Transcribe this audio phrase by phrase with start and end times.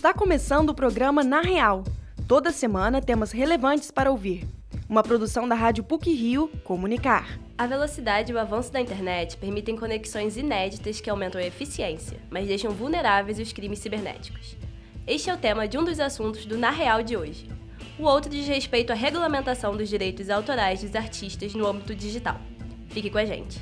[0.00, 1.84] Está começando o programa Na Real.
[2.26, 4.48] Toda semana temas relevantes para ouvir.
[4.88, 7.38] Uma produção da Rádio PUC Rio Comunicar.
[7.58, 12.48] A velocidade e o avanço da internet permitem conexões inéditas que aumentam a eficiência, mas
[12.48, 14.56] deixam vulneráveis os crimes cibernéticos.
[15.06, 17.46] Este é o tema de um dos assuntos do Na Real de hoje.
[17.98, 22.40] O outro diz respeito à regulamentação dos direitos autorais dos artistas no âmbito digital.
[22.88, 23.60] Fique com a gente.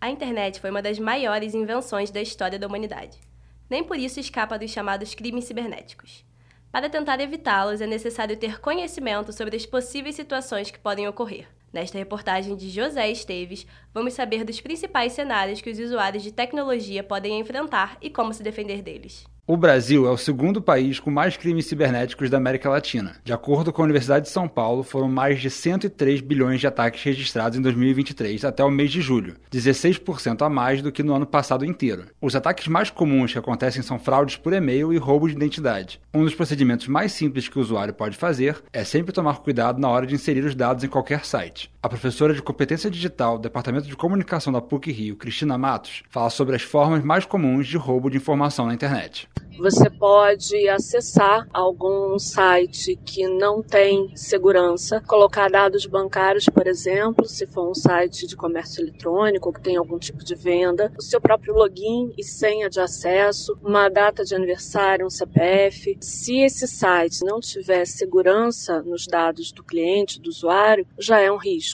[0.00, 3.33] A internet foi uma das maiores invenções da história da humanidade.
[3.68, 6.24] Nem por isso escapa dos chamados crimes cibernéticos.
[6.70, 11.46] Para tentar evitá-los, é necessário ter conhecimento sobre as possíveis situações que podem ocorrer.
[11.72, 17.02] Nesta reportagem de José Esteves, vamos saber dos principais cenários que os usuários de tecnologia
[17.02, 19.24] podem enfrentar e como se defender deles.
[19.46, 23.16] O Brasil é o segundo país com mais crimes cibernéticos da América Latina.
[23.22, 27.02] De acordo com a Universidade de São Paulo, foram mais de 103 bilhões de ataques
[27.02, 31.26] registrados em 2023 até o mês de julho, 16% a mais do que no ano
[31.26, 32.06] passado inteiro.
[32.22, 36.00] Os ataques mais comuns que acontecem são fraudes por e-mail e roubo de identidade.
[36.14, 39.90] Um dos procedimentos mais simples que o usuário pode fazer é sempre tomar cuidado na
[39.90, 41.70] hora de inserir os dados em qualquer site.
[41.84, 46.56] A professora de competência digital Departamento de Comunicação da PUC Rio, Cristina Matos, fala sobre
[46.56, 49.28] as formas mais comuns de roubo de informação na internet.
[49.58, 57.46] Você pode acessar algum site que não tem segurança, colocar dados bancários, por exemplo, se
[57.46, 61.54] for um site de comércio eletrônico que tem algum tipo de venda, o seu próprio
[61.54, 65.98] login e senha de acesso, uma data de aniversário, um CPF.
[66.00, 71.36] Se esse site não tiver segurança nos dados do cliente, do usuário, já é um
[71.36, 71.73] risco.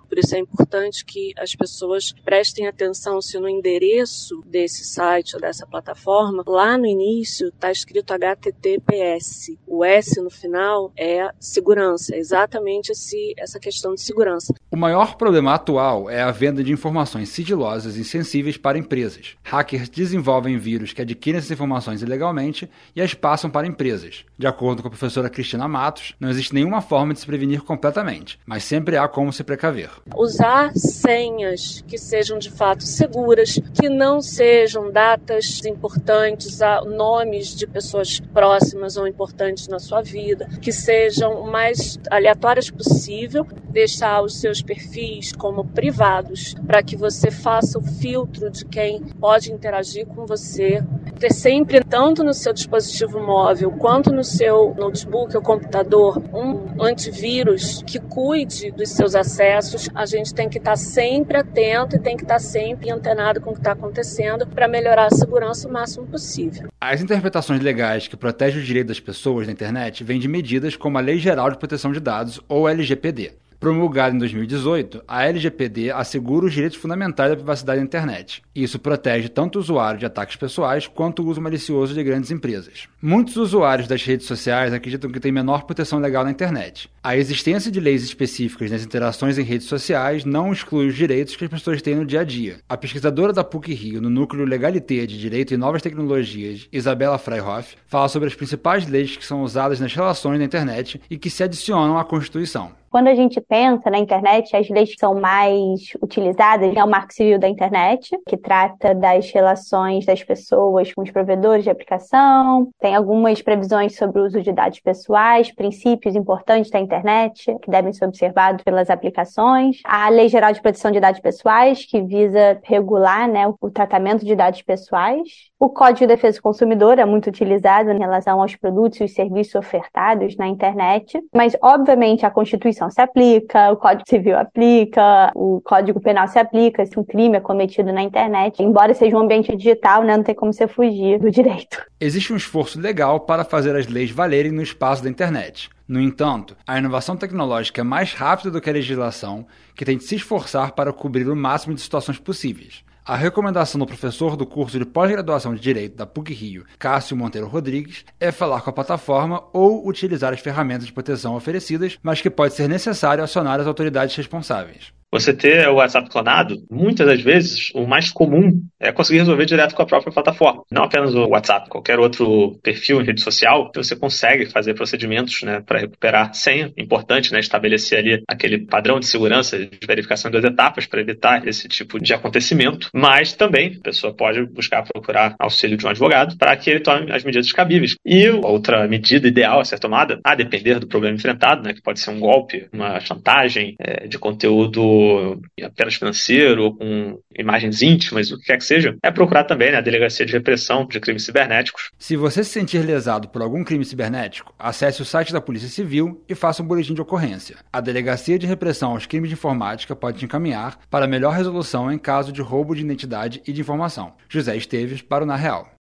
[0.11, 5.41] Por isso é importante que as pessoas prestem atenção se no endereço desse site ou
[5.41, 9.57] dessa plataforma, lá no início, está escrito HTTPS.
[9.65, 14.53] O S no final é segurança, é exatamente esse, essa questão de segurança.
[14.69, 19.37] O maior problema atual é a venda de informações sigilosas e sensíveis para empresas.
[19.43, 24.25] Hackers desenvolvem vírus que adquirem essas informações ilegalmente e as passam para empresas.
[24.37, 28.37] De acordo com a professora Cristina Matos, não existe nenhuma forma de se prevenir completamente,
[28.45, 30.00] mas sempre há como se precaver.
[30.15, 38.19] Usar senhas que sejam de fato seguras, que não sejam datas importantes, nomes de pessoas
[38.19, 44.61] próximas ou importantes na sua vida, que sejam o mais aleatórias possível, deixar os seus
[44.61, 50.83] perfis como privados, para que você faça o filtro de quem pode interagir com você.
[51.21, 57.83] Ter sempre, tanto no seu dispositivo móvel quanto no seu notebook ou computador, um antivírus
[57.85, 59.87] que cuide dos seus acessos.
[59.93, 63.53] A gente tem que estar sempre atento e tem que estar sempre antenado com o
[63.53, 66.69] que está acontecendo para melhorar a segurança o máximo possível.
[66.81, 70.97] As interpretações legais que protegem os direitos das pessoas na internet vêm de medidas como
[70.97, 73.40] a Lei Geral de Proteção de Dados, ou LGPD.
[73.61, 78.41] Promulgada em 2018, a LGPD assegura os direitos fundamentais da privacidade na internet.
[78.55, 82.87] Isso protege tanto o usuário de ataques pessoais quanto o uso malicioso de grandes empresas.
[82.99, 86.89] Muitos usuários das redes sociais acreditam que têm menor proteção legal na internet.
[87.03, 91.45] A existência de leis específicas nas interações em redes sociais não exclui os direitos que
[91.45, 92.57] as pessoas têm no dia a dia.
[92.67, 97.75] A pesquisadora da PUC Rio no núcleo Legalité de Direito e Novas Tecnologias, Isabela Freihoff,
[97.85, 101.43] fala sobre as principais leis que são usadas nas relações na internet e que se
[101.43, 102.80] adicionam à Constituição.
[102.91, 107.13] Quando a gente pensa na internet, as leis que são mais utilizadas é o Marco
[107.13, 112.93] Civil da Internet, que trata das relações das pessoas com os provedores de aplicação, tem
[112.93, 118.03] algumas previsões sobre o uso de dados pessoais, princípios importantes da internet que devem ser
[118.03, 123.47] observados pelas aplicações, a Lei Geral de Proteção de Dados Pessoais, que visa regular né,
[123.61, 127.99] o tratamento de dados pessoais, o Código de Defesa do Consumidor é muito utilizado em
[127.99, 133.71] relação aos produtos e os serviços ofertados na internet, mas obviamente a Constituição se aplica,
[133.71, 138.01] o Código Civil aplica, o Código Penal se aplica se um crime é cometido na
[138.01, 138.63] internet.
[138.63, 141.85] Embora seja um ambiente digital, né, não tem como você fugir do direito.
[141.99, 145.69] Existe um esforço legal para fazer as leis valerem no espaço da internet.
[145.87, 150.05] No entanto, a inovação tecnológica é mais rápida do que a legislação, que tem de
[150.05, 152.83] se esforçar para cobrir o máximo de situações possíveis.
[153.11, 157.45] A recomendação do professor do curso de pós-graduação de Direito da PUC Rio, Cássio Monteiro
[157.45, 162.29] Rodrigues, é falar com a plataforma ou utilizar as ferramentas de proteção oferecidas, mas que
[162.29, 164.93] pode ser necessário acionar as autoridades responsáveis.
[165.11, 169.75] Você ter o WhatsApp clonado, muitas das vezes, o mais comum é conseguir resolver direto
[169.75, 170.63] com a própria plataforma.
[170.71, 175.61] Não apenas o WhatsApp, qualquer outro perfil em rede social, você consegue fazer procedimentos né,
[175.65, 176.71] para recuperar senha.
[176.77, 181.45] Importante né, estabelecer ali aquele padrão de segurança de verificação em duas etapas para evitar
[181.45, 182.89] esse tipo de acontecimento.
[182.93, 187.11] Mas também a pessoa pode buscar procurar auxílio de um advogado para que ele tome
[187.11, 187.95] as medidas cabíveis.
[188.05, 191.99] E outra medida ideal a ser tomada, a depender do problema enfrentado, né, que pode
[191.99, 198.31] ser um golpe, uma chantagem é, de conteúdo cunho apenas financeiro ou com imagens íntimas,
[198.31, 201.23] o que quer que seja, é procurar também né, a Delegacia de Repressão de Crimes
[201.23, 201.91] Cibernéticos.
[201.97, 206.23] Se você se sentir lesado por algum crime cibernético, acesse o site da Polícia Civil
[206.27, 207.57] e faça um boletim de ocorrência.
[207.71, 211.97] A Delegacia de Repressão aos Crimes de Informática pode te encaminhar para melhor resolução em
[211.97, 214.13] caso de roubo de identidade e de informação.
[214.29, 215.80] José Esteves para o Na Real.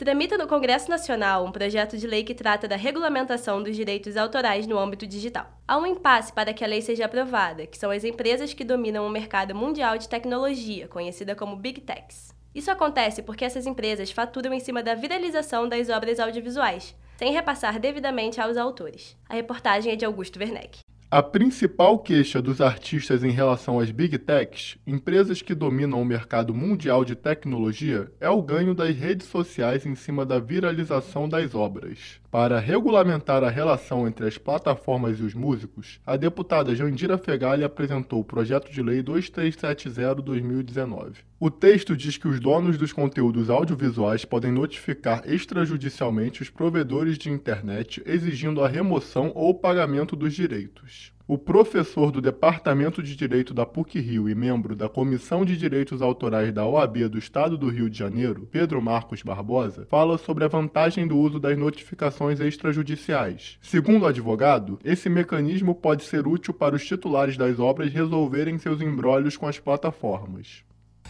[0.00, 4.66] Tramita no Congresso Nacional um projeto de lei que trata da regulamentação dos direitos autorais
[4.66, 5.46] no âmbito digital.
[5.68, 9.06] Há um impasse para que a lei seja aprovada, que são as empresas que dominam
[9.06, 12.34] o mercado mundial de tecnologia, conhecida como Big Techs.
[12.54, 17.78] Isso acontece porque essas empresas faturam em cima da viralização das obras audiovisuais, sem repassar
[17.78, 19.14] devidamente aos autores.
[19.28, 20.78] A reportagem é de Augusto Werneck.
[21.12, 26.54] A principal queixa dos artistas em relação às Big Techs, empresas que dominam o mercado
[26.54, 32.20] mundial de tecnologia, é o ganho das redes sociais em cima da viralização das obras.
[32.30, 38.20] Para regulamentar a relação entre as plataformas e os músicos, a deputada Jandira Fegali apresentou
[38.20, 41.14] o projeto de lei 2370-2019.
[41.40, 47.30] O texto diz que os donos dos conteúdos audiovisuais podem notificar extrajudicialmente os provedores de
[47.30, 51.12] internet exigindo a remoção ou pagamento dos direitos.
[51.32, 56.52] O professor do Departamento de Direito da PUC-Rio e membro da Comissão de Direitos Autorais
[56.52, 61.06] da OAB do Estado do Rio de Janeiro, Pedro Marcos Barbosa, fala sobre a vantagem
[61.06, 63.58] do uso das notificações extrajudiciais.
[63.62, 68.80] Segundo o advogado, esse mecanismo pode ser útil para os titulares das obras resolverem seus
[68.80, 70.64] embrólios com as plataformas.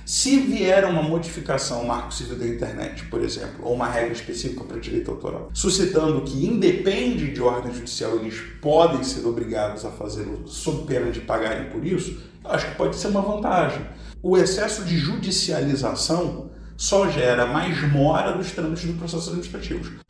[0.05, 4.81] Se vier uma modificação marco civil da internet, por exemplo, ou uma regra específica para
[4.81, 10.87] direito autoral, suscitando que independe de ordem judicial eles podem ser obrigados a fazê-lo sob
[10.87, 13.87] pena de pagarem por isso, acho que pode ser uma vantagem.
[14.23, 20.01] O excesso de judicialização só gera mais mora dos trâmites do processo administrativo.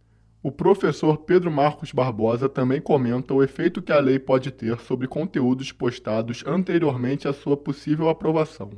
[0.43, 5.07] O professor Pedro Marcos Barbosa também comenta o efeito que a lei pode ter sobre
[5.07, 8.71] conteúdos postados anteriormente à sua possível aprovação.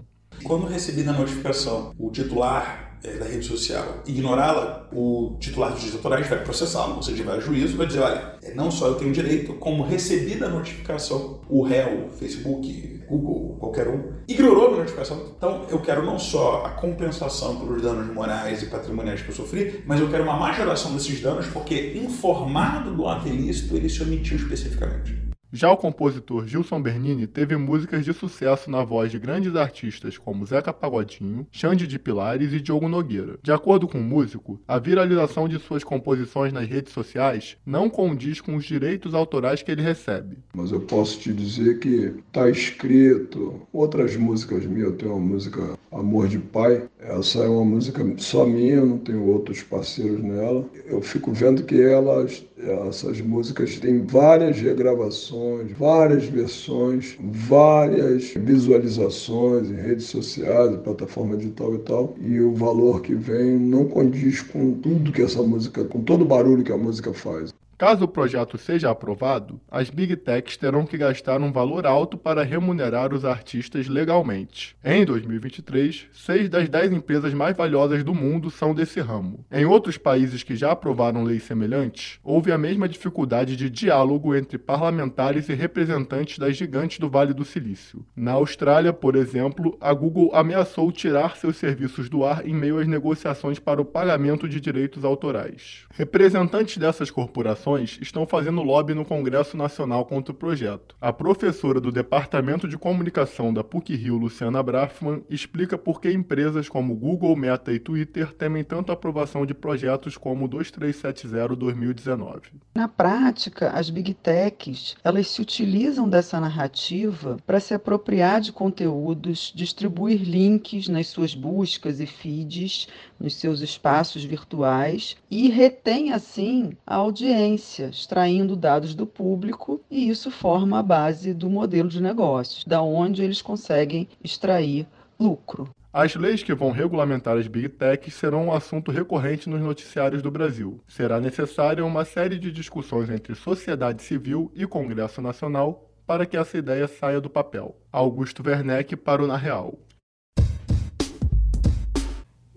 [0.45, 6.05] Quando recebi na notificação o titular é, da rede social ignorá-la, o titular dos direitos
[6.05, 8.95] autorais vai processá-lo, ou seja, vai a juízo vai dizer, olha, é, não só eu
[8.95, 15.33] tenho direito, como recebi da notificação, o réu, Facebook, Google, qualquer um, ignorou a notificação.
[15.37, 19.83] Então, eu quero não só a compensação pelos danos morais e patrimoniais que eu sofri,
[19.87, 24.37] mas eu quero uma majoração desses danos, porque informado do ato ilícito, ele se omitiu
[24.37, 25.22] especificamente.
[25.55, 30.47] Já o compositor Gilson Bernini teve músicas de sucesso na voz de grandes artistas como
[30.47, 33.39] Zeca Pagodinho, Xande de Pilares e Diogo Nogueira.
[33.43, 38.41] De acordo com o músico, a viralização de suas composições nas redes sociais não condiz
[38.41, 40.39] com os direitos autorais que ele recebe.
[40.55, 46.29] Mas eu posso te dizer que tá escrito outras músicas minhas, tenho uma música Amor
[46.29, 50.65] de Pai, essa é uma música só minha, não tenho outros parceiros nela.
[50.87, 52.43] Eu fico vendo que elas
[52.87, 55.42] essas músicas têm várias regravações,
[55.77, 63.15] várias versões, várias visualizações em redes sociais, plataforma digital e tal, e o valor que
[63.15, 67.13] vem não condiz com tudo que essa música, com todo o barulho que a música
[67.13, 67.53] faz.
[67.77, 72.45] Caso o projeto seja aprovado, as Big Techs terão que gastar um valor alto para
[72.45, 74.77] remunerar os artistas legalmente.
[74.85, 79.45] Em 2023, seis das dez empresas mais valiosas do mundo são desse ramo.
[79.51, 84.59] Em outros países que já aprovaram leis semelhantes, houve a mesma dificuldade de diálogo entre
[84.59, 88.07] parlamentares e representantes das gigantes do Vale do Silício.
[88.15, 92.87] Na Austrália, por exemplo, a Google ameaçou tirar seus serviços do ar em meio às
[92.87, 95.87] negociações para o pagamento de direitos autorais.
[95.95, 100.95] Representantes dessas corporações estão fazendo lobby no Congresso Nacional contra o projeto.
[101.01, 106.95] A professora do Departamento de Comunicação da PUC-Rio, Luciana Braffman, explica por que empresas como
[106.95, 112.43] Google, Meta e Twitter temem tanto a aprovação de projetos como o 2370-2019.
[112.75, 119.53] Na prática, as Big Techs, elas se utilizam dessa narrativa para se apropriar de conteúdos,
[119.55, 122.89] distribuir links nas suas buscas e feeds,
[123.23, 130.31] nos seus espaços virtuais e retém assim a audiência extraindo dados do público, e isso
[130.31, 134.87] forma a base do modelo de negócios, da onde eles conseguem extrair
[135.19, 135.71] lucro.
[135.93, 140.31] As leis que vão regulamentar as Big Techs serão um assunto recorrente nos noticiários do
[140.31, 140.81] Brasil.
[140.89, 146.57] Será necessária uma série de discussões entre sociedade civil e Congresso Nacional para que essa
[146.57, 147.77] ideia saia do papel.
[147.93, 149.79] Augusto Werneck para o Na Real.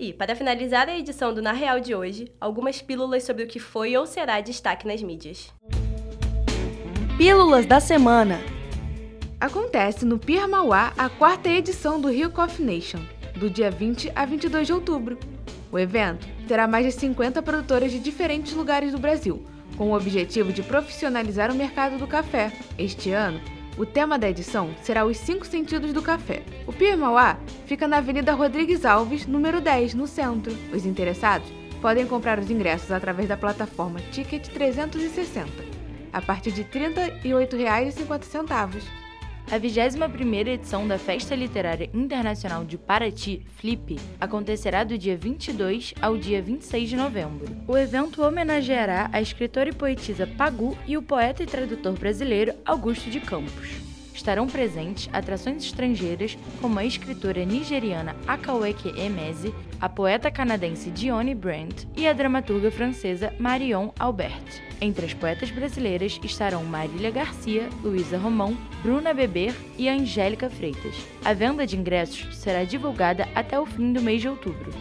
[0.05, 3.59] E, para finalizar a edição do Na Real de hoje, algumas pílulas sobre o que
[3.59, 5.51] foi ou será destaque nas mídias.
[7.17, 8.39] Pílulas da Semana
[9.39, 12.99] Acontece no Pier Mauá a quarta edição do Rio Coffee Nation,
[13.35, 15.17] do dia 20 a 22 de outubro.
[15.71, 19.43] O evento terá mais de 50 produtoras de diferentes lugares do Brasil,
[19.75, 22.53] com o objetivo de profissionalizar o mercado do café.
[22.77, 23.41] Este ano,
[23.77, 26.43] O tema da edição será os cinco sentidos do café.
[26.65, 30.55] O Pier Mauá fica na Avenida Rodrigues Alves, número 10, no centro.
[30.73, 31.51] Os interessados
[31.81, 35.49] podem comprar os ingressos através da plataforma Ticket 360,
[36.13, 39.04] a partir de R$ 38,50.
[39.51, 46.17] A 21ª edição da Festa Literária Internacional de Paraty, FLIP, acontecerá do dia 22 ao
[46.17, 47.55] dia 26 de novembro.
[47.67, 53.07] O evento homenageará a escritora e poetisa Pagu e o poeta e tradutor brasileiro Augusto
[53.07, 53.69] de Campos.
[54.15, 59.53] Estarão presentes atrações estrangeiras como a escritora nigeriana Akaweke Emeze,
[59.85, 64.63] a poeta canadense Dionne Brandt e a dramaturga francesa Marion Albert.
[64.81, 70.95] Entre as poetas brasileiras estarão Marília Garcia, Luísa Romão, Bruna Beber e Angélica Freitas.
[71.23, 74.73] A venda de ingressos será divulgada até o fim do mês de outubro.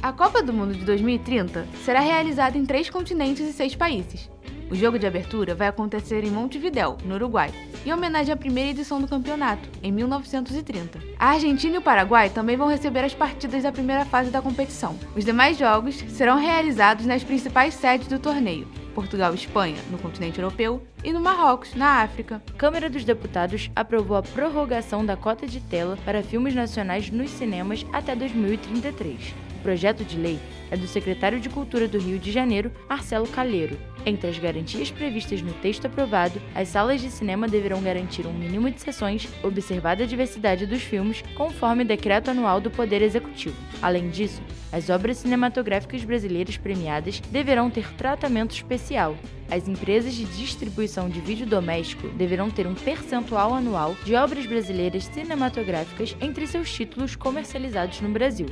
[0.00, 4.30] A Copa do Mundo de 2030 será realizada em três continentes e seis países.
[4.72, 7.52] O jogo de abertura vai acontecer em Montevidéu, no Uruguai,
[7.84, 10.98] em homenagem à primeira edição do campeonato, em 1930.
[11.18, 14.98] A Argentina e o Paraguai também vão receber as partidas da primeira fase da competição.
[15.14, 20.40] Os demais jogos serão realizados nas principais sedes do torneio, Portugal e Espanha, no continente
[20.40, 22.40] europeu, e no Marrocos, na África.
[22.48, 27.30] A Câmara dos Deputados aprovou a prorrogação da cota de tela para filmes nacionais nos
[27.32, 29.34] cinemas até 2033.
[29.58, 30.40] O projeto de lei
[30.72, 33.78] é do secretário de Cultura do Rio de Janeiro, Marcelo Calheiro.
[34.06, 38.70] Entre as garantias previstas no texto aprovado, as salas de cinema deverão garantir um mínimo
[38.70, 43.54] de sessões, observada a diversidade dos filmes, conforme decreto anual do Poder Executivo.
[43.82, 44.40] Além disso,
[44.72, 49.14] as obras cinematográficas brasileiras premiadas deverão ter tratamento especial.
[49.50, 55.04] As empresas de distribuição de vídeo doméstico deverão ter um percentual anual de obras brasileiras
[55.04, 58.46] cinematográficas entre seus títulos comercializados no Brasil.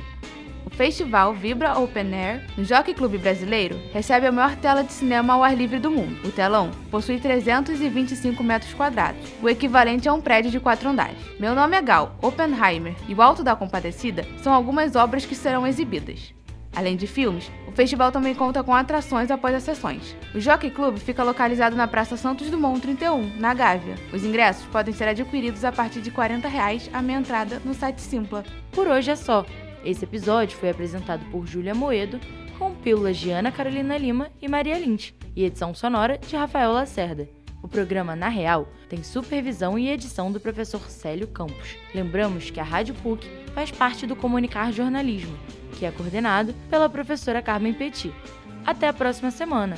[0.65, 5.33] O festival Vibra Open Air, no Jockey Clube Brasileiro, recebe a maior tela de cinema
[5.33, 6.27] ao ar livre do mundo.
[6.27, 11.17] O telão possui 325 metros quadrados, o equivalente a um prédio de quatro andares.
[11.39, 15.65] Meu nome é Gal, Oppenheimer e O Alto da Compadecida são algumas obras que serão
[15.65, 16.33] exibidas.
[16.73, 20.15] Além de filmes, o festival também conta com atrações após as sessões.
[20.33, 23.95] O Jockey Club fica localizado na Praça Santos Dumont 31, na Gávea.
[24.13, 27.99] Os ingressos podem ser adquiridos a partir de 40 reais a meia entrada no site
[27.99, 28.45] Simpla.
[28.71, 29.45] Por hoje é só.
[29.83, 32.19] Esse episódio foi apresentado por Júlia Moedo,
[32.57, 37.27] com pílulas de Ana Carolina Lima e Maria Lynch, e edição sonora de Rafael Lacerda.
[37.63, 41.75] O programa Na Real tem supervisão e edição do professor Célio Campos.
[41.93, 45.37] Lembramos que a Rádio PUC faz parte do Comunicar Jornalismo,
[45.77, 48.11] que é coordenado pela professora Carmen Petit.
[48.65, 49.77] Até a próxima semana!